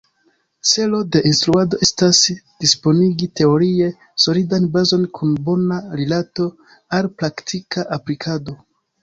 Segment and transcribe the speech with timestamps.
[0.67, 2.21] Celo de instruado estas
[2.65, 3.91] disponigi teorie
[4.25, 6.49] solidan bazon kun bona rilato
[7.01, 8.59] al praktika aplikado.